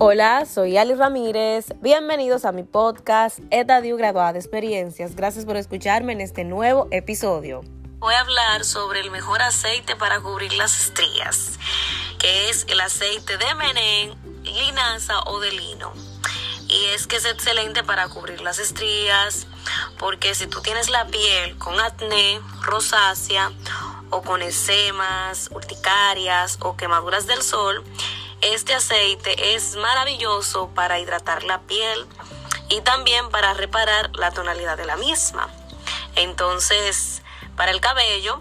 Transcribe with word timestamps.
Hola, 0.00 0.46
soy 0.46 0.78
Ali 0.78 0.94
Ramírez. 0.94 1.74
Bienvenidos 1.80 2.44
a 2.44 2.52
mi 2.52 2.62
podcast 2.62 3.40
Etadio 3.50 3.96
Graduada 3.96 4.32
de 4.32 4.38
Experiencias. 4.38 5.16
Gracias 5.16 5.44
por 5.44 5.56
escucharme 5.56 6.12
en 6.12 6.20
este 6.20 6.44
nuevo 6.44 6.86
episodio. 6.92 7.62
Voy 7.98 8.14
a 8.14 8.20
hablar 8.20 8.64
sobre 8.64 9.00
el 9.00 9.10
mejor 9.10 9.42
aceite 9.42 9.96
para 9.96 10.20
cubrir 10.20 10.52
las 10.52 10.80
estrías, 10.80 11.58
que 12.20 12.48
es 12.48 12.64
el 12.68 12.78
aceite 12.80 13.38
de 13.38 13.54
menén, 13.56 14.14
linaza 14.44 15.20
o 15.22 15.40
de 15.40 15.50
lino. 15.50 15.92
Y 16.68 16.84
es 16.94 17.08
que 17.08 17.16
es 17.16 17.24
excelente 17.24 17.82
para 17.82 18.08
cubrir 18.08 18.40
las 18.40 18.60
estrías, 18.60 19.48
porque 19.98 20.36
si 20.36 20.46
tú 20.46 20.60
tienes 20.60 20.90
la 20.90 21.08
piel 21.08 21.58
con 21.58 21.80
acné, 21.80 22.40
rosácea 22.62 23.50
o 24.10 24.22
con 24.22 24.42
esemas, 24.42 25.50
urticarias 25.52 26.58
o 26.60 26.76
quemaduras 26.76 27.26
del 27.26 27.42
sol, 27.42 27.82
este 28.40 28.74
aceite 28.74 29.54
es 29.54 29.76
maravilloso 29.76 30.68
para 30.74 30.98
hidratar 30.98 31.42
la 31.42 31.60
piel 31.62 32.06
y 32.68 32.80
también 32.82 33.30
para 33.30 33.54
reparar 33.54 34.10
la 34.14 34.30
tonalidad 34.30 34.76
de 34.76 34.86
la 34.86 34.96
misma. 34.96 35.48
Entonces, 36.14 37.22
para 37.56 37.72
el 37.72 37.80
cabello 37.80 38.40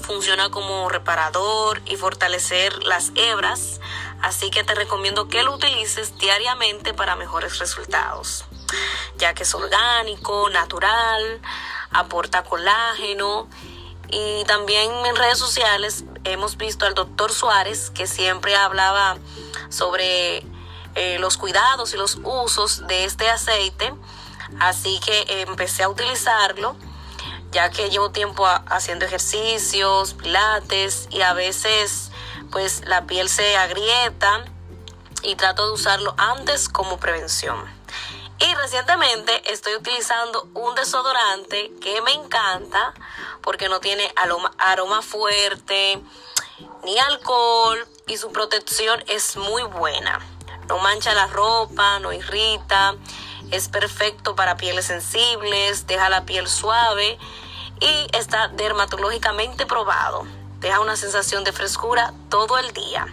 funciona 0.00 0.50
como 0.50 0.88
reparador 0.88 1.82
y 1.86 1.96
fortalecer 1.96 2.84
las 2.84 3.10
hebras, 3.16 3.80
así 4.22 4.50
que 4.50 4.62
te 4.62 4.74
recomiendo 4.74 5.28
que 5.28 5.42
lo 5.42 5.54
utilices 5.54 6.16
diariamente 6.18 6.94
para 6.94 7.16
mejores 7.16 7.58
resultados, 7.58 8.44
ya 9.16 9.34
que 9.34 9.42
es 9.42 9.54
orgánico, 9.54 10.48
natural, 10.50 11.40
aporta 11.90 12.44
colágeno 12.44 13.48
y 14.08 14.44
también 14.44 14.92
en 15.06 15.16
redes 15.16 15.38
sociales 15.38 16.04
hemos 16.32 16.56
visto 16.56 16.86
al 16.86 16.94
doctor 16.94 17.32
Suárez 17.32 17.90
que 17.90 18.06
siempre 18.06 18.56
hablaba 18.56 19.18
sobre 19.68 20.44
eh, 20.94 21.18
los 21.18 21.36
cuidados 21.36 21.94
y 21.94 21.96
los 21.96 22.18
usos 22.22 22.86
de 22.86 23.04
este 23.04 23.28
aceite. 23.28 23.92
Así 24.60 25.00
que 25.04 25.42
empecé 25.42 25.82
a 25.82 25.88
utilizarlo 25.88 26.76
ya 27.52 27.70
que 27.70 27.88
llevo 27.90 28.10
tiempo 28.10 28.46
haciendo 28.66 29.04
ejercicios, 29.06 30.14
pilates 30.14 31.08
y 31.10 31.22
a 31.22 31.32
veces 31.32 32.10
pues 32.50 32.82
la 32.86 33.06
piel 33.06 33.28
se 33.28 33.56
agrieta 33.56 34.44
y 35.22 35.36
trato 35.36 35.66
de 35.66 35.72
usarlo 35.72 36.14
antes 36.18 36.68
como 36.68 36.98
prevención. 36.98 37.75
Y 38.38 38.54
recientemente 38.54 39.50
estoy 39.50 39.76
utilizando 39.76 40.48
un 40.52 40.74
desodorante 40.74 41.72
que 41.80 42.02
me 42.02 42.12
encanta 42.12 42.92
porque 43.40 43.68
no 43.68 43.80
tiene 43.80 44.12
aroma, 44.16 45.00
fuerte 45.00 46.02
ni 46.84 46.98
alcohol 46.98 47.86
y 48.06 48.18
su 48.18 48.32
protección 48.32 49.02
es 49.08 49.36
muy 49.36 49.62
buena. 49.62 50.20
No 50.68 50.78
mancha 50.78 51.14
la 51.14 51.28
ropa, 51.28 51.98
no 52.00 52.12
irrita, 52.12 52.94
es 53.50 53.68
perfecto 53.68 54.36
para 54.36 54.56
pieles 54.56 54.84
sensibles, 54.84 55.86
deja 55.86 56.10
la 56.10 56.26
piel 56.26 56.46
suave 56.46 57.18
y 57.80 58.06
está 58.12 58.48
dermatológicamente 58.48 59.64
probado. 59.64 60.26
Deja 60.58 60.80
una 60.80 60.96
sensación 60.96 61.42
de 61.44 61.52
frescura 61.52 62.12
todo 62.28 62.58
el 62.58 62.72
día. 62.72 63.06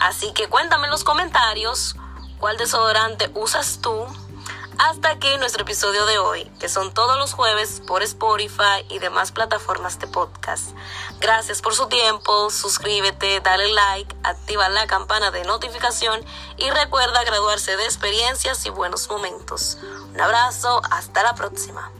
Así 0.00 0.32
que 0.32 0.48
cuéntame 0.48 0.86
en 0.86 0.90
los 0.90 1.04
comentarios 1.04 1.94
cuál 2.38 2.56
desodorante 2.56 3.30
usas 3.34 3.80
tú 3.80 4.06
hasta 4.78 5.10
aquí 5.10 5.36
nuestro 5.38 5.62
episodio 5.62 6.06
de 6.06 6.18
hoy, 6.18 6.44
que 6.60 6.68
son 6.68 6.94
todos 6.94 7.18
los 7.18 7.32
jueves 7.32 7.82
por 7.86 8.02
Spotify 8.02 8.86
y 8.88 9.00
demás 9.00 9.32
plataformas 9.32 9.98
de 9.98 10.06
podcast. 10.06 10.70
Gracias 11.20 11.60
por 11.60 11.74
su 11.74 11.88
tiempo, 11.88 12.50
suscríbete, 12.50 13.40
dale 13.40 13.72
like, 13.72 14.14
activa 14.22 14.68
la 14.68 14.86
campana 14.86 15.30
de 15.30 15.44
notificación 15.44 16.24
y 16.56 16.70
recuerda 16.70 17.24
graduarse 17.24 17.76
de 17.76 17.84
experiencias 17.84 18.64
y 18.66 18.70
buenos 18.70 19.08
momentos. 19.08 19.78
Un 20.14 20.20
abrazo, 20.20 20.80
hasta 20.90 21.22
la 21.24 21.34
próxima. 21.34 21.90